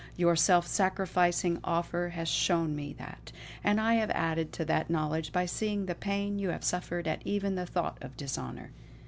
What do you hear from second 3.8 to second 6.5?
have added to that knowledge by seeing the pain you